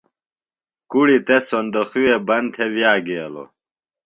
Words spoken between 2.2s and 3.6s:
بند تھےۡ ویہ گیلوۡ۔